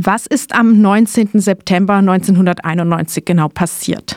[0.00, 1.40] Was ist am 19.
[1.40, 4.16] September 1991 genau passiert?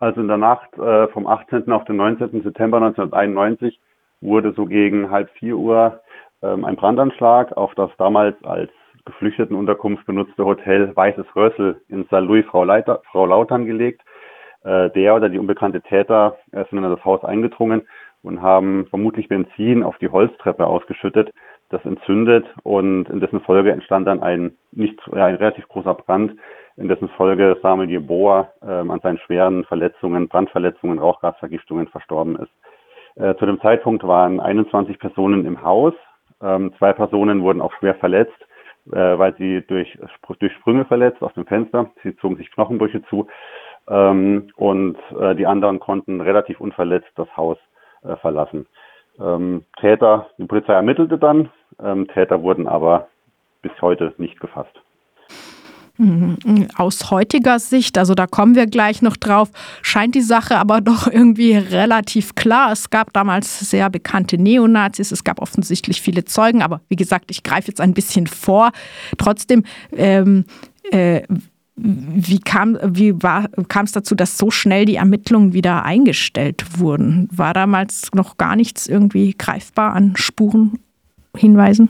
[0.00, 1.70] Also in der Nacht äh, vom 18.
[1.70, 2.42] auf den 19.
[2.42, 3.78] September 1991
[4.20, 6.00] wurde so gegen halb vier Uhr
[6.42, 8.72] ähm, ein Brandanschlag auf das damals als
[9.04, 12.22] Geflüchtetenunterkunft benutzte Hotel Weißes Rössel in St.
[12.22, 14.02] Louis Frau, Leiter, Frau Lautern gelegt.
[14.64, 17.82] Äh, der oder die unbekannte Täter sind in das Haus eingedrungen
[18.22, 21.32] und haben vermutlich Benzin auf die Holztreppe ausgeschüttet,
[21.70, 26.34] das entzündet und in dessen Folge entstand dann ein nicht ein relativ großer Brand,
[26.76, 32.50] in dessen Folge Samuel Jeboa ähm, an seinen schweren Verletzungen, Brandverletzungen, Rauchgasvergiftungen verstorben ist.
[33.16, 35.94] Äh, zu dem Zeitpunkt waren 21 Personen im Haus.
[36.42, 38.38] Ähm, zwei Personen wurden auch schwer verletzt,
[38.92, 39.98] äh, weil sie durch,
[40.38, 41.90] durch Sprünge verletzt aus dem Fenster.
[42.02, 43.26] Sie zogen sich Knochenbrüche zu.
[43.88, 47.58] Ähm, und äh, die anderen konnten relativ unverletzt das Haus
[48.02, 48.66] äh, verlassen.
[49.20, 51.50] Ähm, Täter, die Polizei ermittelte dann.
[51.82, 53.08] Ähm, Täter wurden aber
[53.62, 54.74] bis heute nicht gefasst.
[56.00, 56.68] Mhm.
[56.76, 59.50] Aus heutiger Sicht, also da kommen wir gleich noch drauf,
[59.82, 62.72] scheint die Sache aber doch irgendwie relativ klar.
[62.72, 67.42] Es gab damals sehr bekannte Neonazis, es gab offensichtlich viele Zeugen, aber wie gesagt, ich
[67.42, 68.70] greife jetzt ein bisschen vor.
[69.18, 69.64] Trotzdem,
[69.94, 70.46] ähm,
[70.90, 71.22] äh,
[71.82, 77.28] wie kam wie es dazu, dass so schnell die Ermittlungen wieder eingestellt wurden?
[77.34, 80.78] War damals noch gar nichts irgendwie greifbar an Spuren,
[81.36, 81.88] Hinweisen?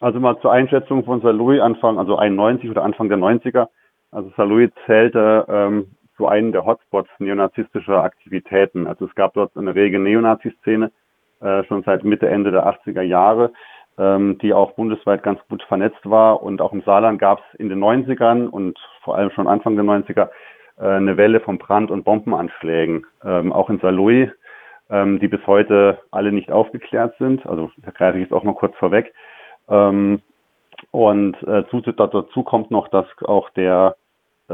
[0.00, 3.68] Also mal zur Einschätzung von Saarlouis Anfang, also 91 oder Anfang der 90er.
[4.10, 8.86] Also Saarlouis zählte ähm, zu einem der Hotspots neonazistischer Aktivitäten.
[8.86, 10.90] Also es gab dort eine rege Neonazi-Szene
[11.40, 13.52] äh, schon seit Mitte, Ende der 80er Jahre,
[13.98, 16.42] ähm, die auch bundesweit ganz gut vernetzt war.
[16.42, 19.84] Und auch im Saarland gab es in den 90ern und vor allem schon Anfang der
[19.84, 20.28] 90er
[20.78, 24.30] äh, eine Welle von Brand- und Bombenanschlägen, ähm, auch in Saarlouis,
[24.90, 27.46] ähm, die bis heute alle nicht aufgeklärt sind.
[27.46, 29.12] Also da greife ich jetzt auch mal kurz vorweg.
[29.68, 30.20] Ähm,
[30.90, 31.64] und äh,
[31.96, 33.96] dazu kommt noch, dass auch der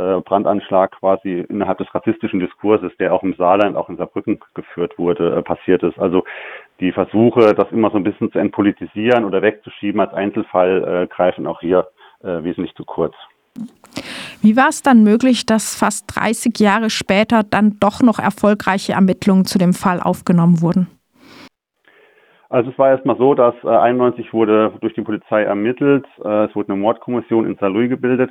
[0.01, 4.99] äh, Brandanschlag quasi innerhalb des rassistischen Diskurses, der auch im Saarland, auch in Saarbrücken geführt
[4.99, 5.99] wurde, äh, passiert ist.
[5.99, 6.25] Also
[6.81, 11.47] die Versuche, das immer so ein bisschen zu entpolitisieren oder wegzuschieben als Einzelfall, äh, greifen
[11.47, 11.89] auch hier
[12.23, 13.15] äh, wesentlich zu kurz.
[14.43, 19.45] Wie war es dann möglich, dass fast 30 Jahre später dann doch noch erfolgreiche Ermittlungen
[19.45, 20.89] zu dem Fall aufgenommen wurden?
[22.49, 26.05] Also es war erstmal so, dass äh, 91 wurde durch die Polizei ermittelt.
[26.25, 28.31] Äh, es wurde eine Mordkommission in Saarlouis gebildet.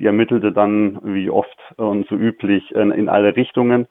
[0.00, 3.86] Die ermittelte dann, wie oft und so üblich, in, in alle Richtungen.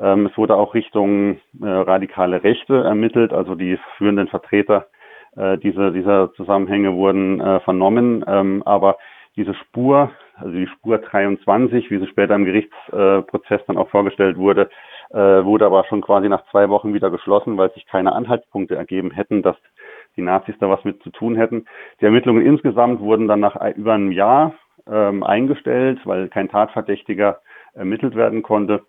[0.00, 4.86] Ähm, es wurde auch Richtung äh, radikale Rechte ermittelt, also die führenden Vertreter
[5.36, 8.24] äh, dieser, dieser Zusammenhänge wurden äh, vernommen.
[8.26, 8.96] Ähm, aber
[9.36, 14.70] diese Spur, also die Spur 23, wie sie später im Gerichtsprozess dann auch vorgestellt wurde,
[15.10, 19.10] äh, wurde aber schon quasi nach zwei Wochen wieder geschlossen, weil sich keine Anhaltspunkte ergeben
[19.10, 19.56] hätten, dass
[20.16, 21.66] die Nazis da was mit zu tun hätten.
[22.00, 24.54] Die Ermittlungen insgesamt wurden dann nach über einem Jahr
[24.90, 27.40] ähm, eingestellt, weil kein Tatverdächtiger
[27.74, 28.82] ermittelt werden konnte.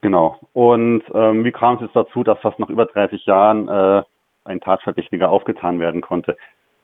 [0.00, 0.38] Genau.
[0.52, 4.02] Und ähm, wie kam es jetzt dazu, dass fast nach über 30 Jahren äh,
[4.44, 6.36] ein Tatverdächtiger aufgetan werden konnte?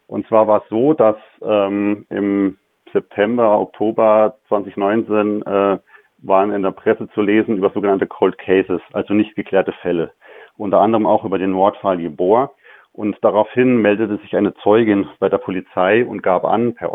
[0.07, 2.59] Und zwar war es so, dass ähm, im
[2.93, 5.79] September, Oktober 2019 äh,
[6.19, 10.13] waren in der Presse zu lesen über sogenannte Cold Cases, also nicht geklärte Fälle.
[10.57, 12.53] Unter anderem auch über den Mordfall Jeboa.
[12.93, 16.93] Und daraufhin meldete sich eine Zeugin bei der Polizei und gab an, per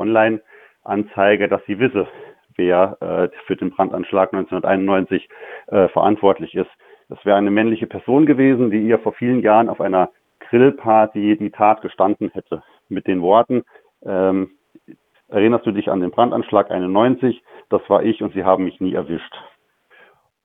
[0.86, 2.08] Online-Anzeige, dass sie wisse,
[2.56, 5.30] wer äh, für den Brandanschlag 1991
[5.68, 6.70] äh, verantwortlich ist.
[7.08, 10.10] Das wäre eine männliche Person gewesen, die ihr vor vielen Jahren auf einer
[10.40, 12.64] Grillparty die Tat gestanden hätte.
[12.88, 13.64] Mit den Worten,
[14.04, 14.52] ähm,
[15.30, 17.44] Erinnerst du dich an den Brandanschlag 91?
[17.70, 19.34] Das war ich und sie haben mich nie erwischt.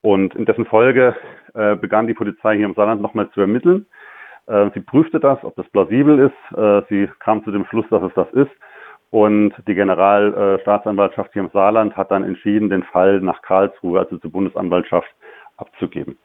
[0.03, 1.16] Und in dessen Folge
[1.55, 3.87] äh, begann die Polizei hier im Saarland nochmal zu ermitteln.
[4.47, 6.59] Äh, sie prüfte das, ob das plausibel ist.
[6.59, 8.51] Äh, sie kam zu dem Schluss, dass es das ist.
[9.14, 14.32] Und die Generalstaatsanwaltschaft hier im Saarland hat dann entschieden, den Fall nach Karlsruhe, also zur
[14.32, 15.06] Bundesanwaltschaft,
[15.56, 16.19] abzugeben.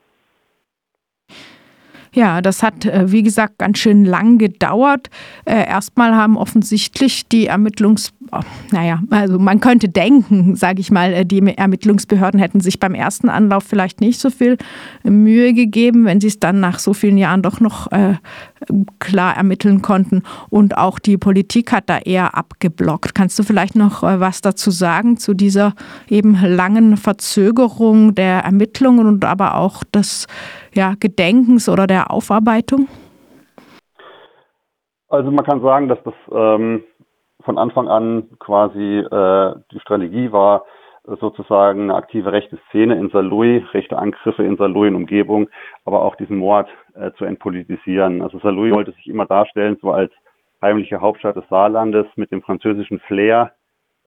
[2.14, 5.10] Ja, das hat, äh, wie gesagt, ganz schön lang gedauert.
[5.46, 8.14] Äh, erstmal haben offensichtlich die Ermittlungs...
[8.32, 8.42] Oh,
[8.72, 13.30] naja, also man könnte denken, sage ich mal, äh, die Ermittlungsbehörden hätten sich beim ersten
[13.30, 14.58] Anlauf vielleicht nicht so viel
[15.04, 17.88] Mühe gegeben, wenn sie es dann nach so vielen Jahren doch noch
[19.00, 20.24] klar ermitteln konnten.
[20.50, 23.16] Und auch die Politik hat da eher abgeblockt.
[23.16, 25.74] Kannst du vielleicht noch was dazu sagen zu dieser
[26.10, 30.28] eben langen Verzögerung der Ermittlungen und aber auch des
[30.74, 32.88] ja, Gedenkens oder der Aufarbeitung?
[35.10, 36.84] Also man kann sagen, dass das ähm,
[37.42, 40.66] von Anfang an quasi äh, die Strategie war,
[41.20, 45.50] sozusagen eine aktive rechte Szene in Saarlouis, rechte Angriffe in Saarlouis in Umgebung,
[45.86, 48.22] aber auch diesen Mord äh, zu entpolitisieren.
[48.22, 50.12] Also Saarlouis wollte sich immer darstellen, so als
[50.62, 53.54] heimliche Hauptstadt des Saarlandes mit dem französischen Flair,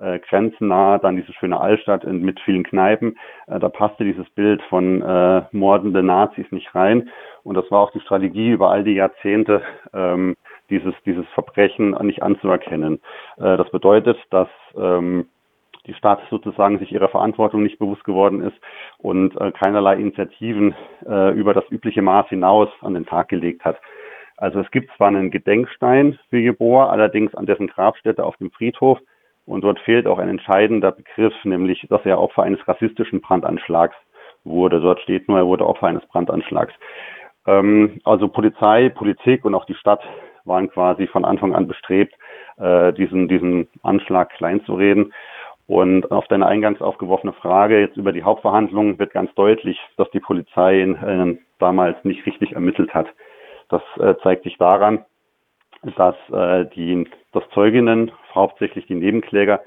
[0.03, 3.17] äh, grenznah, dann diese schöne Altstadt mit vielen Kneipen.
[3.47, 7.09] Äh, da passte dieses Bild von äh, mordenden Nazis nicht rein.
[7.45, 9.63] Und das war auch die Strategie über all die Jahrzehnte,
[9.95, 10.37] ähm,
[10.71, 13.01] dieses, dieses Verbrechen nicht anzuerkennen.
[13.37, 15.27] Äh, das bedeutet, dass ähm,
[15.87, 18.57] die Stadt sozusagen sich ihrer Verantwortung nicht bewusst geworden ist
[18.99, 20.75] und äh, keinerlei Initiativen
[21.07, 23.81] äh, über das übliche Maß hinaus an den Tag gelegt hat.
[24.37, 28.99] Also es gibt zwar einen Gedenkstein für Jeboa, allerdings an dessen Grabstätte auf dem Friedhof
[29.47, 33.97] und dort fehlt auch ein entscheidender Begriff, nämlich, dass er Opfer eines rassistischen Brandanschlags
[34.45, 34.81] wurde.
[34.81, 36.73] Dort steht nur, er wurde Opfer eines Brandanschlags.
[37.47, 40.03] Ähm, also Polizei, Politik und auch die Stadt
[40.45, 42.15] waren quasi von Anfang an bestrebt,
[42.59, 45.13] äh, diesen, diesen Anschlag kleinzureden.
[45.69, 50.21] Und auf deine eingangs aufgeworfene Frage jetzt über die Hauptverhandlungen wird ganz deutlich, dass die
[50.21, 53.07] Polizei äh, damals nicht richtig ermittelt hat.
[53.69, 55.05] Das äh, zeigt sich daran,
[55.97, 59.61] dass äh, die dass Zeuginnen, hauptsächlich die Nebenkläger,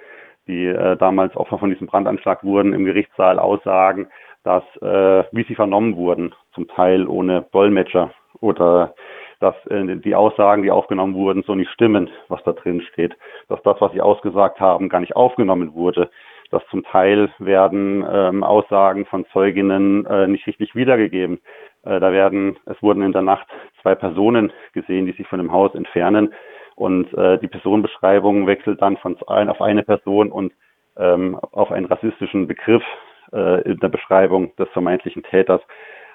[0.48, 4.08] die äh, damals Opfer von diesem Brandanschlag wurden, im Gerichtssaal aussagen,
[4.44, 8.94] dass äh, wie sie vernommen wurden, zum Teil ohne Dolmetscher oder
[9.40, 13.16] dass äh, die Aussagen, die aufgenommen wurden, so nicht stimmen, was da drin steht,
[13.50, 16.10] dass das, was sie ausgesagt haben, gar nicht aufgenommen wurde,
[16.52, 21.40] dass zum Teil werden ähm, Aussagen von Zeuginnen äh, nicht richtig wiedergegeben.
[21.86, 23.48] Äh, da werden, es wurden in der Nacht
[23.82, 26.34] zwei Personen gesehen, die sich von dem Haus entfernen
[26.76, 30.54] und äh, die Personenbeschreibung wechselt dann von ein auf eine Person und
[30.98, 32.84] ähm, auf einen rassistischen Begriff
[33.34, 35.62] äh, in der Beschreibung des vermeintlichen Täters.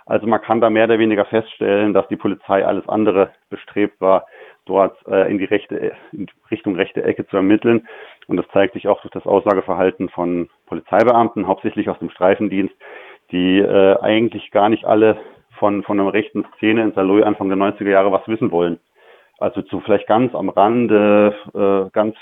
[0.07, 4.27] Also man kann da mehr oder weniger feststellen, dass die Polizei alles andere bestrebt war,
[4.67, 7.87] dort äh, in die rechte in Richtung rechte Ecke zu ermitteln.
[8.27, 12.75] Und das zeigt sich auch durch das Aussageverhalten von Polizeibeamten, hauptsächlich aus dem Streifendienst,
[13.33, 15.19] die äh, eigentlich gar nicht alle
[15.61, 18.81] von, von einer rechten Szene in Saloy Anfang der 90er Jahre was wissen wollen.
[19.39, 22.17] Also zu vielleicht ganz am Rande, äh, ganz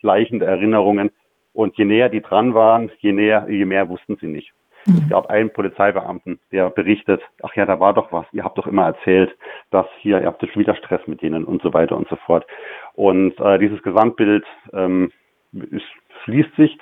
[0.00, 1.10] schleichende Erinnerungen.
[1.52, 4.52] Und je näher die dran waren, je näher, je mehr wussten sie nicht.
[4.86, 4.98] Mhm.
[5.02, 8.26] Es gab einen Polizeibeamten, der berichtet, ach ja, da war doch was.
[8.32, 9.36] Ihr habt doch immer erzählt,
[9.70, 12.46] dass hier, ihr habt schon wieder Stress mit denen und so weiter und so fort.
[12.94, 15.10] Und äh, dieses Gesamtbild ähm,
[15.52, 15.86] ist,
[16.24, 16.78] schließt sich.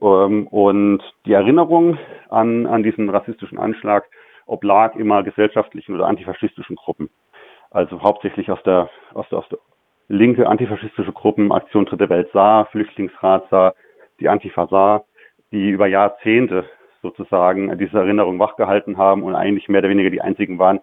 [0.00, 1.98] Ähm, und die Erinnerung
[2.28, 4.04] an, an diesen rassistischen Anschlag
[4.48, 7.10] oblag immer gesellschaftlichen oder antifaschistischen Gruppen.
[7.70, 9.58] Also hauptsächlich aus der, aus der, aus der
[10.08, 13.74] linke antifaschistische Gruppen, Aktion Dritte Welt Saar, Flüchtlingsrat Saar,
[14.20, 15.04] die Antifa Saar,
[15.52, 16.64] die über Jahrzehnte
[17.02, 20.80] sozusagen diese Erinnerung wachgehalten haben und eigentlich mehr oder weniger die einzigen waren,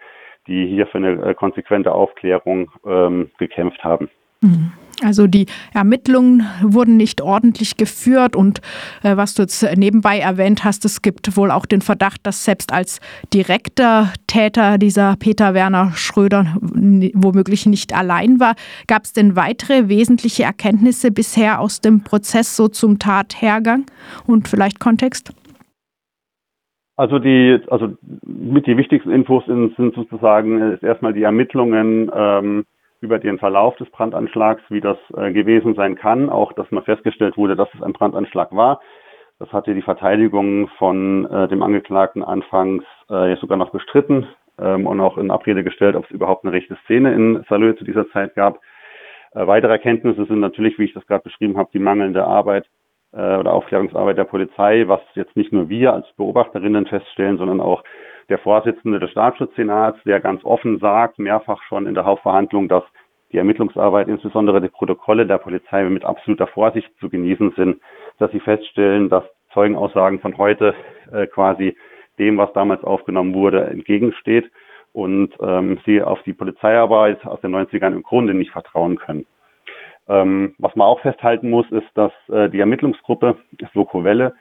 [0.48, 4.10] die hier für eine äh, konsequente Aufklärung ähm, gekämpft haben.
[4.42, 4.74] Mhm.
[5.04, 8.62] Also die Ermittlungen wurden nicht ordentlich geführt und
[9.04, 12.72] äh, was du jetzt nebenbei erwähnt hast, es gibt wohl auch den Verdacht, dass selbst
[12.72, 13.02] als
[13.34, 18.56] direkter Täter dieser Peter Werner Schröder womöglich nicht allein war.
[18.88, 23.86] Gab es denn weitere wesentliche Erkenntnisse bisher aus dem Prozess so zum Tathergang
[24.26, 25.34] und vielleicht Kontext?
[26.98, 27.90] Also die, also
[28.26, 32.66] mit die wichtigsten Infos sind, sozusagen ist erstmal die Ermittlungen ähm,
[33.02, 37.38] über den Verlauf des Brandanschlags, wie das äh, gewesen sein kann, auch dass man festgestellt
[37.38, 38.82] wurde, dass es ein Brandanschlag war.
[39.40, 44.28] Das hatte die Verteidigung von äh, dem Angeklagten anfangs äh, sogar noch bestritten
[44.58, 47.84] ähm, und auch in Abrede gestellt, ob es überhaupt eine rechte Szene in Salö zu
[47.84, 48.60] dieser Zeit gab.
[49.34, 52.66] Äh, weitere Erkenntnisse sind natürlich, wie ich das gerade beschrieben habe, die mangelnde Arbeit
[53.12, 57.84] äh, oder Aufklärungsarbeit der Polizei, was jetzt nicht nur wir als Beobachterinnen feststellen, sondern auch
[58.30, 62.84] der Vorsitzende des Staatsschutzsenats, der ganz offen sagt, mehrfach schon in der Hauptverhandlung, dass
[63.32, 67.82] die Ermittlungsarbeit, insbesondere die Protokolle der Polizei mit absoluter Vorsicht zu genießen sind,
[68.18, 70.74] dass sie feststellen, dass Zeugenaussagen von heute
[71.12, 71.76] äh, quasi
[72.20, 74.50] dem, was damals aufgenommen wurde, entgegensteht
[74.94, 79.26] und ähm, sie auf die Polizeiarbeit aus den 90ern im Grunde nicht vertrauen können.
[80.08, 83.38] Ähm, was man auch festhalten muss, ist, dass äh, die Ermittlungsgruppe
[83.74, 84.36] Soko Welle,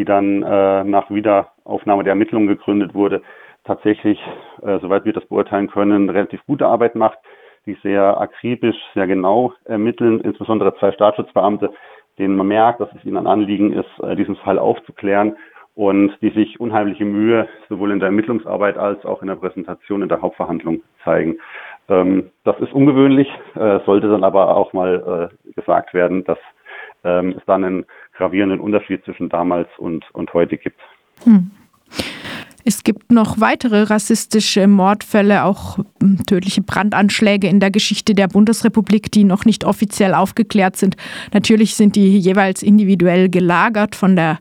[0.00, 3.20] die dann äh, nach Wiederaufnahme der Ermittlungen gegründet wurde,
[3.64, 4.18] tatsächlich,
[4.62, 7.18] äh, soweit wir das beurteilen können, relativ gute Arbeit macht,
[7.66, 11.70] die sehr akribisch, sehr genau ermitteln, insbesondere zwei Staatsschutzbeamte,
[12.18, 15.36] denen man merkt, dass es ihnen ein Anliegen ist, äh, diesen Fall aufzuklären
[15.74, 20.08] und die sich unheimliche Mühe sowohl in der Ermittlungsarbeit als auch in der Präsentation in
[20.08, 21.36] der Hauptverhandlung zeigen.
[21.90, 26.38] Ähm, das ist ungewöhnlich, äh, sollte dann aber auch mal äh, gesagt werden, dass
[27.04, 27.86] ähm, es dann einen
[28.20, 30.80] gravierenden Unterschied zwischen damals und, und heute gibt.
[31.24, 31.50] Hm.
[32.64, 39.10] Es gibt noch weitere rassistische Mordfälle, auch hm, tödliche Brandanschläge in der Geschichte der Bundesrepublik,
[39.10, 40.96] die noch nicht offiziell aufgeklärt sind.
[41.32, 44.38] Natürlich sind die jeweils individuell gelagert von der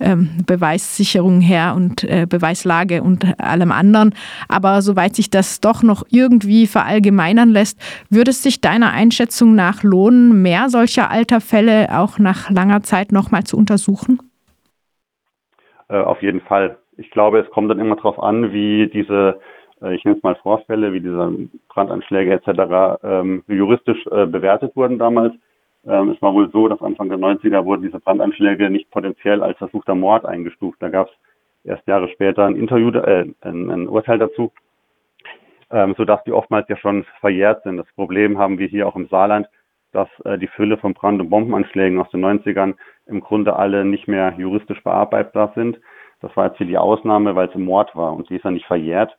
[0.00, 4.14] ähm, Beweissicherung her und äh, Beweislage und allem anderen.
[4.48, 9.82] Aber soweit sich das doch noch irgendwie verallgemeinern lässt, würde es sich deiner Einschätzung nach
[9.82, 14.20] lohnen, mehr solcher alter Fälle auch nach langer Zeit nochmal zu untersuchen?
[15.88, 19.40] Äh, auf jeden Fall ich glaube, es kommt dann immer darauf an, wie diese,
[19.82, 23.02] äh, ich nenne es mal Vorfälle, wie diese Brandanschläge etc.
[23.02, 25.34] Ähm, juristisch äh, bewertet wurden damals.
[25.86, 29.56] Ähm, es war wohl so, dass Anfang der 90er wurden diese Brandanschläge nicht potenziell als
[29.56, 30.80] versuchter Mord eingestuft.
[30.82, 31.14] Da gab es
[31.64, 34.52] erst Jahre später ein Interview, äh, ein, ein Urteil dazu,
[35.70, 37.78] ähm, sodass die oftmals ja schon verjährt sind.
[37.78, 39.48] Das Problem haben wir hier auch im Saarland,
[39.92, 42.74] dass äh, die Fülle von Brand- und Bombenanschlägen aus den 90ern
[43.06, 45.80] im Grunde alle nicht mehr juristisch bearbeitbar sind.
[46.20, 48.50] Das war jetzt hier die Ausnahme, weil es ein Mord war und die ist ja
[48.50, 49.16] nicht verjährt.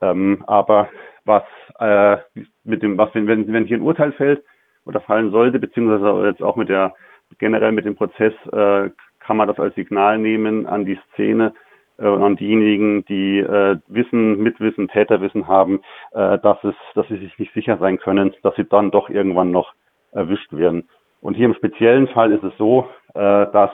[0.00, 0.88] Ähm, aber
[1.24, 1.44] was
[1.78, 2.18] äh,
[2.64, 4.42] mit dem, was wenn, wenn, wenn hier ein Urteil fällt
[4.84, 6.94] oder fallen sollte, beziehungsweise jetzt auch mit der
[7.38, 8.90] generell mit dem Prozess äh,
[9.20, 11.54] kann man das als Signal nehmen an die Szene
[11.98, 17.18] äh, und an diejenigen, die äh, Wissen, Mitwissen, Täterwissen haben, äh, dass es, dass sie
[17.18, 19.74] sich nicht sicher sein können, dass sie dann doch irgendwann noch
[20.12, 20.88] erwischt werden.
[21.20, 23.70] Und hier im speziellen Fall ist es so, äh, dass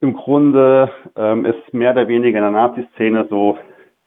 [0.00, 3.58] im Grunde ähm, es mehr oder weniger in der Nazi-Szene so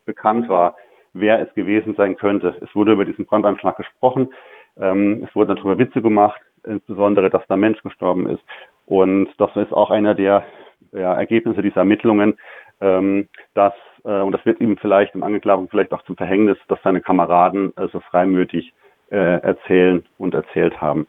[0.06, 0.76] bekannt war,
[1.14, 2.56] wer es gewesen sein könnte.
[2.62, 4.34] Es wurde über diesen Brandanschlag gesprochen,
[4.78, 8.44] ähm, es wurden darüber Witze gemacht, insbesondere, dass da Mensch gestorben ist.
[8.86, 10.44] Und das ist auch einer der
[10.92, 12.38] ja, Ergebnisse dieser Ermittlungen,
[12.82, 13.74] ähm, dass,
[14.04, 17.76] äh, und das wird ihm vielleicht im Angeklagten vielleicht auch zum Verhängnis, dass seine Kameraden
[17.78, 18.74] äh, so freimütig
[19.12, 21.08] äh, erzählen und erzählt haben.